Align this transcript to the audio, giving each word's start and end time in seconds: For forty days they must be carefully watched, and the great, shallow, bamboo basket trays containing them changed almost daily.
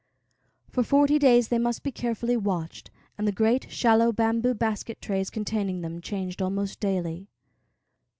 For 0.67 0.81
forty 0.81 1.19
days 1.19 1.49
they 1.49 1.59
must 1.59 1.83
be 1.83 1.91
carefully 1.91 2.35
watched, 2.35 2.89
and 3.19 3.27
the 3.27 3.31
great, 3.31 3.69
shallow, 3.69 4.11
bamboo 4.11 4.55
basket 4.55 4.99
trays 4.99 5.29
containing 5.29 5.81
them 5.81 6.01
changed 6.01 6.41
almost 6.41 6.79
daily. 6.79 7.27